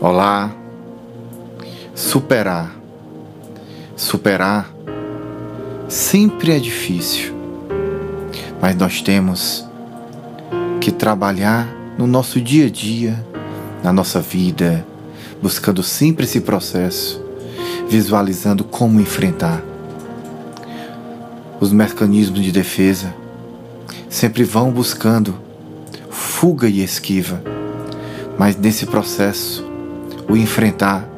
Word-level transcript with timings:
Olá. 0.00 0.54
Superar. 1.92 2.72
Superar 3.96 4.72
sempre 5.88 6.52
é 6.52 6.58
difícil, 6.60 7.34
mas 8.62 8.76
nós 8.76 9.02
temos 9.02 9.66
que 10.80 10.92
trabalhar 10.92 11.66
no 11.98 12.06
nosso 12.06 12.40
dia 12.40 12.66
a 12.66 12.70
dia, 12.70 13.26
na 13.82 13.92
nossa 13.92 14.20
vida, 14.20 14.86
buscando 15.42 15.82
sempre 15.82 16.26
esse 16.26 16.42
processo, 16.42 17.20
visualizando 17.88 18.62
como 18.62 19.00
enfrentar. 19.00 19.60
Os 21.58 21.72
mecanismos 21.72 22.40
de 22.40 22.52
defesa 22.52 23.12
sempre 24.08 24.44
vão 24.44 24.70
buscando 24.70 25.34
fuga 26.08 26.68
e 26.68 26.84
esquiva, 26.84 27.42
mas 28.38 28.56
nesse 28.56 28.86
processo, 28.86 29.67
o 30.28 30.36
enfrentar 30.36 31.08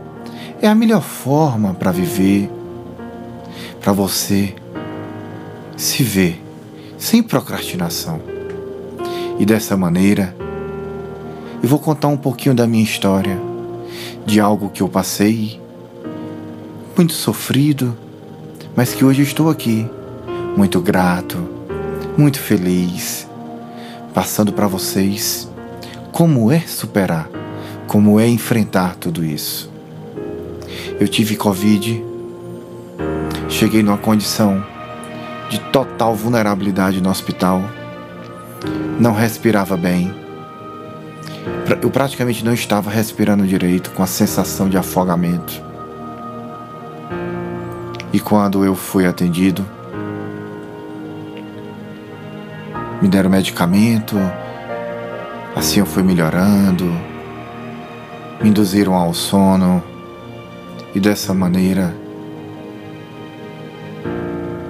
é 0.63 0.69
a 0.69 0.75
melhor 0.75 1.03
forma 1.03 1.75
para 1.75 1.91
viver, 1.91 2.51
para 3.81 3.93
você 3.93 4.55
se 5.77 6.03
ver 6.03 6.43
sem 6.99 7.23
procrastinação. 7.23 8.21
E 9.39 9.47
dessa 9.47 9.77
maneira, 9.77 10.37
eu 11.63 11.69
vou 11.69 11.79
contar 11.79 12.09
um 12.09 12.17
pouquinho 12.17 12.55
da 12.55 12.67
minha 12.67 12.85
história, 12.85 13.41
de 14.27 14.39
algo 14.39 14.69
que 14.69 14.83
eu 14.83 14.89
passei, 14.89 15.61
muito 16.95 17.15
sofrido, 17.15 17.97
mas 18.77 18.93
que 18.93 19.05
hoje 19.05 19.23
estou 19.23 19.49
aqui, 19.49 19.89
muito 20.57 20.81
grato, 20.81 21.39
muito 22.19 22.39
feliz, 22.39 23.27
passando 24.13 24.53
para 24.53 24.69
vocês 24.69 25.51
como 26.13 26.53
é 26.53 26.61
superar, 26.61 27.31
como 27.91 28.21
é 28.21 28.29
enfrentar 28.29 28.95
tudo 28.95 29.25
isso. 29.25 29.69
Eu 31.01 31.09
tive 31.09 31.35
Covid, 31.35 32.01
cheguei 33.49 33.83
numa 33.83 33.99
condição 33.99 34.65
de 35.49 35.59
total 35.59 36.15
vulnerabilidade 36.15 37.01
no 37.01 37.11
hospital, 37.11 37.61
não 39.01 39.13
respirava 39.13 39.77
bem. 39.77 40.15
Eu 41.83 41.91
praticamente 41.91 42.45
não 42.45 42.55
estava 42.55 42.89
respirando 42.89 43.45
direito, 43.45 43.91
com 43.91 44.05
a 44.05 44.07
sensação 44.07 44.69
de 44.69 44.77
afogamento. 44.77 45.61
E 48.13 48.21
quando 48.21 48.65
eu 48.65 48.77
fui 48.77 49.05
atendido, 49.05 49.67
me 53.03 53.09
deram 53.09 53.29
medicamento, 53.29 54.15
assim 55.57 55.81
eu 55.81 55.87
fui 55.87 56.05
melhorando, 56.05 56.89
me 58.41 58.49
induziram 58.49 58.95
ao 58.95 59.13
sono 59.13 59.83
e 60.95 61.01
dessa 61.01 61.35
maneira 61.35 61.95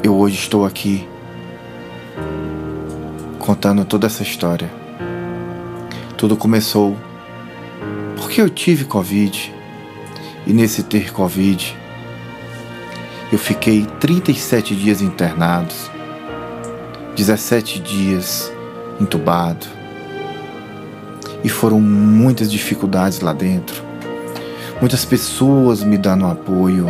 eu 0.03 0.17
hoje 0.17 0.37
estou 0.37 0.67
aqui 0.67 1.09
contando 3.39 3.85
toda 3.85 4.07
essa 4.07 4.23
história. 4.23 4.71
Tudo 6.17 6.37
começou 6.37 6.97
porque 8.17 8.41
eu 8.41 8.51
tive 8.51 8.85
Covid 8.85 9.55
e 10.47 10.53
nesse 10.53 10.83
ter 10.83 11.13
Covid 11.13 11.77
eu 13.33 13.39
fiquei 13.39 13.87
37 14.01 14.75
dias 14.75 15.01
internados 15.01 15.91
17 17.17 17.81
dias 17.81 18.53
entubado. 19.01 19.80
E 21.43 21.49
foram 21.49 21.81
muitas 21.81 22.51
dificuldades 22.51 23.21
lá 23.21 23.33
dentro. 23.33 23.83
Muitas 24.81 25.05
pessoas 25.05 25.83
me 25.83 25.97
dando 25.97 26.27
apoio. 26.27 26.87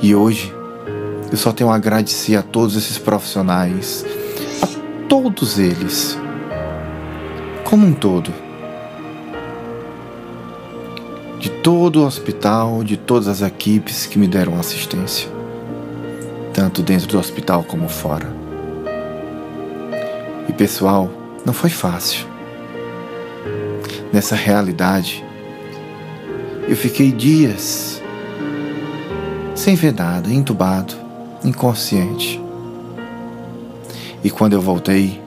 E 0.00 0.14
hoje 0.14 0.52
eu 1.30 1.36
só 1.36 1.52
tenho 1.52 1.70
a 1.70 1.76
agradecer 1.76 2.36
a 2.36 2.42
todos 2.42 2.76
esses 2.76 2.98
profissionais, 2.98 4.04
a 4.62 4.66
todos 5.08 5.58
eles, 5.58 6.18
como 7.64 7.86
um 7.86 7.92
todo. 7.92 8.32
De 11.38 11.50
todo 11.50 12.02
o 12.02 12.06
hospital, 12.06 12.82
de 12.82 12.96
todas 12.96 13.28
as 13.28 13.42
equipes 13.42 14.06
que 14.06 14.18
me 14.18 14.26
deram 14.26 14.58
assistência 14.58 15.36
tanto 16.56 16.82
dentro 16.82 17.06
do 17.06 17.18
hospital 17.18 17.62
como 17.62 17.86
fora. 17.86 18.26
E 20.48 20.52
pessoal, 20.54 21.10
não 21.46 21.52
foi 21.52 21.70
fácil. 21.70 22.26
Nessa 24.12 24.34
realidade, 24.34 25.24
eu 26.68 26.76
fiquei 26.76 27.12
dias 27.12 28.02
sem 29.54 29.76
ver 29.76 29.94
nada, 29.94 30.28
entubado, 30.28 30.94
inconsciente. 31.44 32.42
E 34.24 34.28
quando 34.28 34.54
eu 34.54 34.60
voltei, 34.60 35.22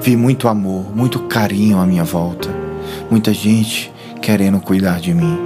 vi 0.00 0.16
muito 0.16 0.48
amor, 0.48 0.94
muito 0.94 1.20
carinho 1.20 1.78
à 1.78 1.86
minha 1.86 2.02
volta, 2.02 2.48
muita 3.08 3.32
gente 3.32 3.92
querendo 4.20 4.60
cuidar 4.60 4.98
de 4.98 5.14
mim. 5.14 5.38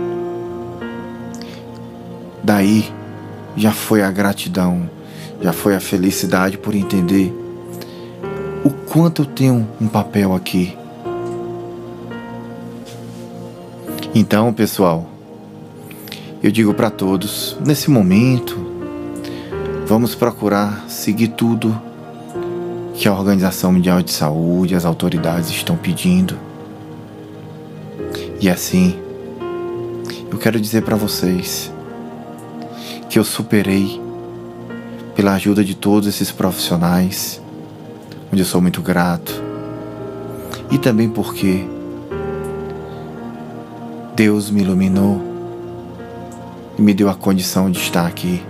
Daí 2.43 2.91
já 3.59 3.72
foi 3.72 4.03
a 4.03 4.11
gratidão, 4.11 4.88
já 5.43 5.53
foi 5.53 5.77
a 5.77 5.81
felicidade 5.81 6.56
por 6.56 6.75
entender 6.75 7.50
quanto 8.90 9.22
eu 9.22 9.26
tenho 9.26 9.68
um 9.80 9.86
papel 9.86 10.34
aqui. 10.34 10.76
Então, 14.12 14.52
pessoal, 14.52 15.06
eu 16.42 16.50
digo 16.50 16.74
para 16.74 16.90
todos, 16.90 17.56
nesse 17.64 17.88
momento, 17.88 18.58
vamos 19.86 20.16
procurar 20.16 20.86
seguir 20.88 21.28
tudo 21.28 21.80
que 22.92 23.06
a 23.06 23.14
Organização 23.14 23.72
Mundial 23.72 24.02
de 24.02 24.10
Saúde, 24.10 24.74
as 24.74 24.84
autoridades 24.84 25.50
estão 25.50 25.76
pedindo. 25.76 26.36
E 28.40 28.50
assim, 28.50 28.98
eu 30.28 30.36
quero 30.36 30.60
dizer 30.60 30.82
para 30.82 30.96
vocês, 30.96 31.72
que 33.08 33.20
eu 33.20 33.24
superei 33.24 34.00
pela 35.14 35.34
ajuda 35.34 35.62
de 35.62 35.76
todos 35.76 36.08
esses 36.08 36.32
profissionais, 36.32 37.40
onde 38.32 38.42
eu 38.42 38.46
sou 38.46 38.60
muito 38.60 38.80
grato, 38.82 39.42
e 40.70 40.78
também 40.78 41.08
porque 41.08 41.64
Deus 44.14 44.50
me 44.50 44.62
iluminou 44.62 45.20
e 46.78 46.82
me 46.82 46.94
deu 46.94 47.08
a 47.08 47.14
condição 47.14 47.70
de 47.70 47.78
estar 47.78 48.06
aqui. 48.06 48.42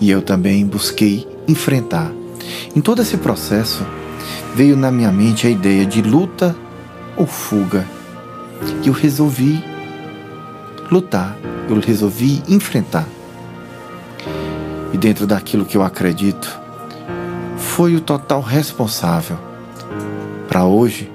E 0.00 0.10
eu 0.10 0.20
também 0.20 0.66
busquei 0.66 1.26
enfrentar. 1.48 2.12
Em 2.74 2.80
todo 2.80 3.02
esse 3.02 3.16
processo, 3.16 3.84
veio 4.54 4.76
na 4.76 4.90
minha 4.90 5.10
mente 5.10 5.46
a 5.46 5.50
ideia 5.50 5.86
de 5.86 6.02
luta 6.02 6.54
ou 7.16 7.26
fuga. 7.26 7.86
E 8.84 8.88
eu 8.88 8.92
resolvi 8.92 9.64
lutar 10.90 11.36
eu 11.68 11.80
resolvi 11.80 12.42
enfrentar. 12.48 13.06
E 14.92 14.96
dentro 14.96 15.26
daquilo 15.26 15.64
que 15.64 15.76
eu 15.76 15.82
acredito, 15.82 16.58
foi 17.76 17.94
o 17.94 18.00
total 18.00 18.40
responsável 18.40 19.36
para 20.48 20.64
hoje 20.64 21.12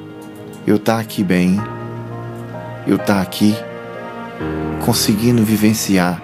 eu 0.67 0.75
estar 0.75 0.97
tá 0.97 0.99
aqui 0.99 1.23
bem, 1.23 1.59
eu 2.85 2.97
estar 2.97 3.15
tá 3.15 3.21
aqui 3.21 3.55
conseguindo 4.85 5.43
vivenciar 5.43 6.21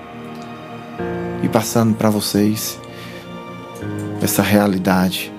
e 1.42 1.50
passando 1.50 1.96
para 1.96 2.12
vocês 2.12 2.80
essa 4.22 4.44
realidade 4.44 5.34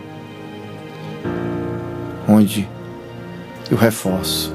onde 2.29 2.69
eu 3.71 3.77
reforço 3.77 4.53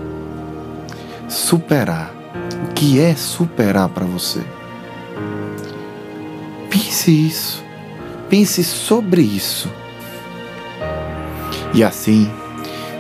superar 1.30 2.14
o 2.70 2.74
que 2.74 3.00
é 3.00 3.16
superar 3.16 3.88
para 3.88 4.04
você. 4.04 4.44
Pense 6.70 7.12
isso. 7.28 7.64
Pense 8.30 8.62
sobre 8.62 9.22
isso. 9.22 9.72
E 11.74 11.84
assim, 11.84 12.30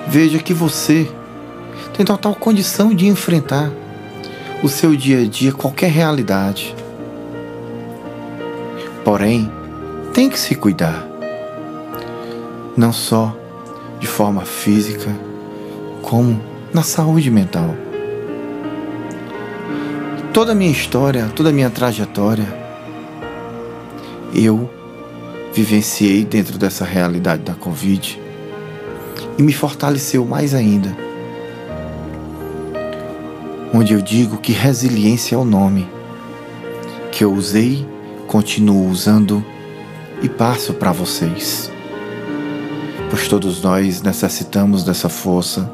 veja 0.07 0.39
que 0.39 0.53
você 0.53 1.09
tem 1.95 2.05
total 2.05 2.33
condição 2.33 2.93
de 2.93 3.07
enfrentar 3.07 3.71
o 4.63 4.69
seu 4.69 4.95
dia 4.95 5.21
a 5.21 5.25
dia, 5.25 5.51
qualquer 5.51 5.91
realidade. 5.91 6.75
Porém, 9.03 9.51
tem 10.13 10.29
que 10.29 10.39
se 10.39 10.55
cuidar. 10.55 11.05
Não 12.75 12.91
só 12.91 13.35
de 13.99 14.07
forma 14.07 14.45
física, 14.45 15.13
como 16.01 16.41
na 16.73 16.81
saúde 16.81 17.29
mental 17.29 17.75
toda 20.33 20.53
a 20.53 20.55
minha 20.55 20.71
história, 20.71 21.31
toda 21.35 21.49
a 21.49 21.53
minha 21.53 21.69
trajetória, 21.69 22.47
eu 24.33 24.67
vivenciei 25.53 26.25
dentro 26.25 26.57
dessa 26.57 26.83
realidade 26.83 27.43
da 27.43 27.53
Covid. 27.53 28.19
E 29.37 29.43
me 29.43 29.53
fortaleceu 29.53 30.25
mais 30.25 30.53
ainda. 30.53 30.95
Onde 33.73 33.93
eu 33.93 34.01
digo 34.01 34.37
que 34.37 34.51
resiliência 34.51 35.35
é 35.35 35.37
o 35.37 35.45
nome 35.45 35.87
que 37.11 37.23
eu 37.23 37.33
usei, 37.33 37.87
continuo 38.27 38.89
usando 38.89 39.43
e 40.21 40.29
passo 40.29 40.73
para 40.73 40.91
vocês. 40.91 41.71
Pois 43.09 43.27
todos 43.27 43.61
nós 43.61 44.01
necessitamos 44.01 44.83
dessa 44.83 45.09
força 45.09 45.69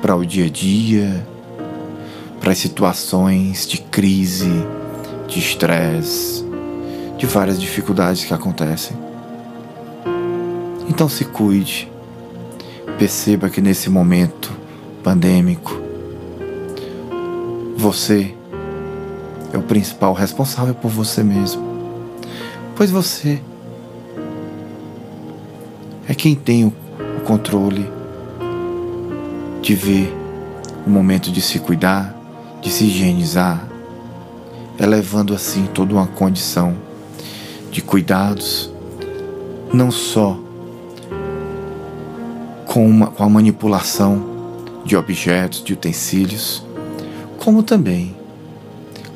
para 0.00 0.16
o 0.16 0.24
dia 0.24 0.46
a 0.46 0.48
dia, 0.48 1.26
para 2.40 2.52
as 2.52 2.58
situações 2.58 3.66
de 3.66 3.78
crise, 3.78 4.52
de 5.26 5.38
estresse, 5.38 6.44
de 7.18 7.26
várias 7.26 7.60
dificuldades 7.60 8.24
que 8.24 8.32
acontecem. 8.32 8.96
Então 10.88 11.08
se 11.08 11.24
cuide. 11.24 11.90
Perceba 12.96 13.50
que 13.50 13.60
nesse 13.60 13.90
momento 13.90 14.52
pandêmico, 15.02 15.76
você 17.76 18.34
é 19.52 19.58
o 19.58 19.62
principal 19.62 20.12
responsável 20.12 20.74
por 20.74 20.90
você 20.90 21.22
mesmo. 21.22 21.62
Pois 22.74 22.90
você 22.90 23.40
é 26.08 26.14
quem 26.14 26.34
tem 26.34 26.64
o 26.64 26.72
controle 27.24 27.90
de 29.60 29.74
ver 29.74 30.14
o 30.86 30.90
momento 30.90 31.30
de 31.30 31.42
se 31.42 31.58
cuidar, 31.58 32.16
de 32.62 32.70
se 32.70 32.84
higienizar, 32.84 33.68
elevando 34.78 35.34
assim 35.34 35.66
toda 35.66 35.92
uma 35.92 36.06
condição 36.06 36.76
de 37.70 37.82
cuidados, 37.82 38.72
não 39.72 39.90
só 39.90 40.38
com, 42.78 42.88
uma, 42.88 43.08
com 43.08 43.24
a 43.24 43.28
manipulação 43.28 44.24
de 44.84 44.96
objetos, 44.96 45.64
de 45.64 45.72
utensílios, 45.72 46.64
como 47.36 47.60
também 47.60 48.14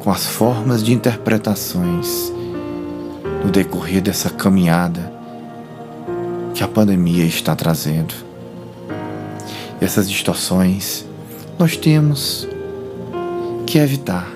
com 0.01 0.11
as 0.11 0.27
formas 0.27 0.83
de 0.83 0.93
interpretações 0.93 2.33
no 3.45 3.53
decorrer 3.53 4.03
dessa 4.03 4.29
caminhada 4.29 5.13
que 6.53 6.65
a 6.65 6.67
pandemia 6.67 7.25
está 7.25 7.55
trazendo. 7.55 8.13
Essas 9.81 10.11
distorções 10.11 11.07
nós 11.57 11.77
temos 11.77 12.49
que 13.65 13.79
evitar, 13.79 14.27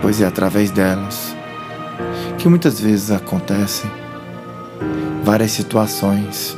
pois 0.00 0.22
é 0.22 0.24
através 0.24 0.70
delas 0.70 1.36
que 2.38 2.48
muitas 2.48 2.80
vezes 2.80 3.10
acontecem 3.10 3.90
várias 5.22 5.50
situações 5.50 6.56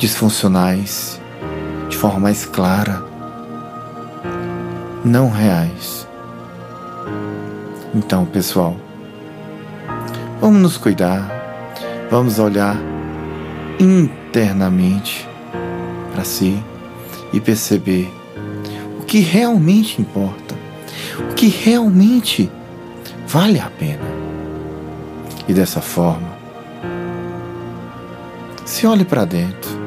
disfuncionais 0.00 1.20
de 1.90 1.96
forma 1.96 2.20
mais 2.20 2.46
clara, 2.46 3.04
não 5.04 5.28
reais. 5.28 6.08
Então, 7.94 8.24
pessoal, 8.24 8.74
vamos 10.40 10.62
nos 10.62 10.78
cuidar, 10.78 11.30
vamos 12.10 12.38
olhar 12.38 12.78
internamente 13.78 15.28
para 16.14 16.24
si 16.24 16.64
e 17.30 17.38
perceber 17.38 18.10
o 18.98 19.04
que 19.04 19.20
realmente 19.20 20.00
importa, 20.00 20.54
o 21.30 21.34
que 21.34 21.48
realmente 21.48 22.50
vale 23.28 23.60
a 23.60 23.68
pena. 23.68 24.08
E 25.46 25.52
dessa 25.52 25.82
forma, 25.82 26.30
se 28.64 28.86
olhe 28.86 29.04
para 29.04 29.26
dentro, 29.26 29.79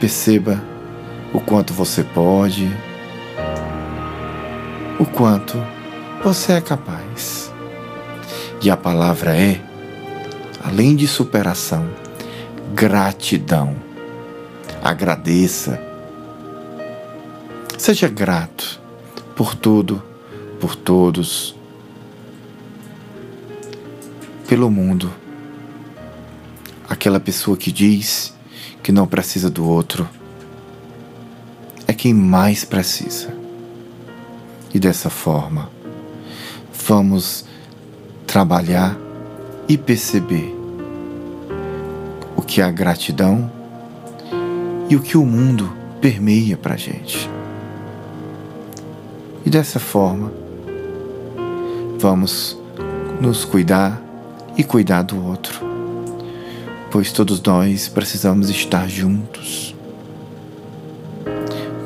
perceba 0.00 0.62
o 1.32 1.40
quanto 1.40 1.72
você 1.72 2.02
pode, 2.02 2.70
o 4.98 5.04
quanto 5.04 5.56
você 6.22 6.52
é 6.54 6.60
capaz. 6.60 7.52
E 8.62 8.70
a 8.70 8.76
palavra 8.76 9.36
é, 9.36 9.60
além 10.64 10.96
de 10.96 11.06
superação, 11.06 11.88
gratidão. 12.74 13.76
Agradeça. 14.82 15.80
Seja 17.76 18.08
grato 18.08 18.80
por 19.36 19.54
tudo, 19.54 20.02
por 20.60 20.74
todos, 20.74 21.54
pelo 24.48 24.70
mundo. 24.70 25.12
Aquela 26.88 27.20
pessoa 27.20 27.56
que 27.56 27.70
diz 27.70 28.34
que 28.82 28.92
não 28.92 29.06
precisa 29.06 29.50
do 29.50 29.68
outro 29.68 30.08
é 31.86 31.92
quem 31.92 32.12
mais 32.12 32.64
precisa. 32.64 33.34
E 34.72 34.78
dessa 34.78 35.08
forma, 35.08 35.70
vamos 36.86 37.44
trabalhar 38.26 38.96
e 39.66 39.78
perceber 39.78 40.54
o 42.36 42.42
que 42.42 42.60
é 42.60 42.64
a 42.64 42.70
gratidão 42.70 43.50
e 44.88 44.96
o 44.96 45.00
que 45.00 45.16
o 45.16 45.24
mundo 45.24 45.72
permeia 46.00 46.56
para 46.56 46.76
gente. 46.76 47.28
E 49.44 49.50
dessa 49.50 49.80
forma, 49.80 50.32
vamos 51.98 52.58
nos 53.20 53.44
cuidar 53.44 54.00
e 54.56 54.62
cuidar 54.62 55.02
do 55.02 55.24
outro, 55.24 55.67
pois 56.90 57.12
todos 57.12 57.40
nós 57.42 57.88
precisamos 57.88 58.50
estar 58.50 58.88
juntos 58.88 59.74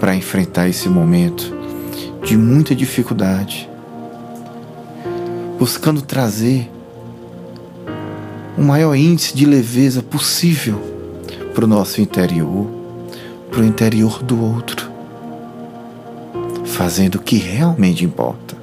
para 0.00 0.14
enfrentar 0.14 0.68
esse 0.68 0.88
momento 0.88 1.54
de 2.24 2.36
muita 2.36 2.74
dificuldade, 2.74 3.68
buscando 5.58 6.02
trazer 6.02 6.70
o 8.56 8.62
maior 8.62 8.94
índice 8.94 9.34
de 9.34 9.44
leveza 9.44 10.02
possível 10.02 10.80
para 11.54 11.64
o 11.64 11.68
nosso 11.68 12.00
interior 12.00 12.82
para 13.52 13.60
o 13.60 13.64
interior 13.64 14.22
do 14.22 14.42
outro, 14.42 14.90
fazendo 16.64 17.16
o 17.16 17.22
que 17.22 17.36
realmente 17.36 18.02
importa. 18.02 18.56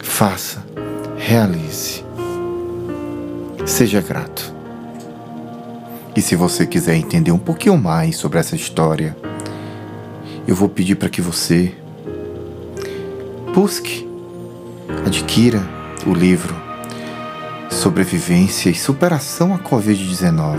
Faça, 0.00 0.64
realize, 1.18 2.04
seja 3.70 4.00
grato. 4.00 4.52
E 6.14 6.20
se 6.20 6.34
você 6.34 6.66
quiser 6.66 6.96
entender 6.96 7.30
um 7.30 7.38
pouquinho 7.38 7.78
mais 7.78 8.16
sobre 8.16 8.38
essa 8.38 8.56
história, 8.56 9.16
eu 10.46 10.54
vou 10.54 10.68
pedir 10.68 10.96
para 10.96 11.08
que 11.08 11.20
você 11.20 11.72
busque, 13.54 14.06
adquira 15.06 15.62
o 16.06 16.12
livro 16.12 16.54
Sobrevivência 17.70 18.68
e 18.68 18.74
Superação 18.74 19.54
à 19.54 19.58
Covid-19 19.58 20.58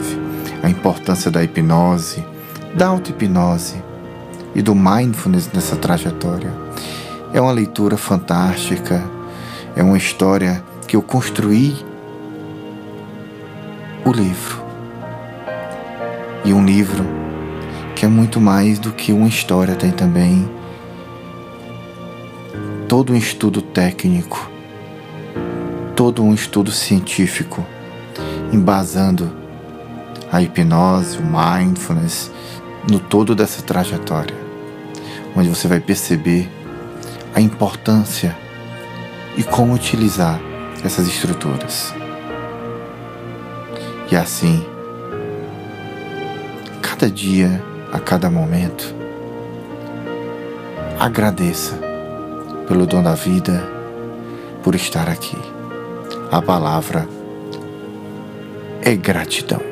a 0.63 0.69
importância 0.69 1.29
da 1.29 1.43
hipnose, 1.43 2.23
da 2.75 2.87
auto-hipnose 2.87 3.81
e 4.55 4.61
do 4.61 4.75
mindfulness 4.75 5.49
nessa 5.53 5.75
trajetória. 5.75 6.53
É 7.33 7.41
uma 7.41 7.51
leitura 7.51 7.97
fantástica, 7.97 9.03
é 9.75 9.83
uma 9.83 9.97
história 9.97 10.63
que 10.87 10.95
eu 10.95 11.01
construí 11.01 11.90
o 14.05 14.11
livro. 14.11 14.63
E 16.43 16.53
um 16.53 16.65
livro 16.65 17.05
que 17.95 18.05
é 18.05 18.07
muito 18.07 18.41
mais 18.41 18.79
do 18.79 18.91
que 18.91 19.13
uma 19.13 19.27
história, 19.27 19.75
tem 19.75 19.91
também 19.91 20.49
todo 22.87 23.13
um 23.13 23.15
estudo 23.15 23.61
técnico, 23.61 24.49
todo 25.95 26.23
um 26.23 26.33
estudo 26.33 26.71
científico, 26.71 27.65
embasando 28.51 29.31
a 30.31 30.41
hipnose, 30.41 31.19
o 31.19 31.23
mindfulness, 31.23 32.31
no 32.89 32.99
todo 32.99 33.35
dessa 33.35 33.61
trajetória, 33.61 34.35
onde 35.35 35.47
você 35.47 35.67
vai 35.67 35.79
perceber 35.79 36.49
a 37.35 37.39
importância 37.39 38.35
e 39.37 39.43
como 39.43 39.73
utilizar 39.73 40.39
essas 40.83 41.07
estruturas. 41.07 42.00
E 44.11 44.15
assim, 44.15 44.61
cada 46.81 47.09
dia, 47.09 47.63
a 47.93 47.99
cada 47.99 48.29
momento, 48.29 48.93
agradeça 50.99 51.79
pelo 52.67 52.85
dom 52.85 53.01
da 53.01 53.15
vida, 53.15 53.63
por 54.61 54.75
estar 54.75 55.07
aqui. 55.07 55.37
A 56.29 56.41
palavra 56.41 57.07
é 58.81 58.93
gratidão. 58.95 59.70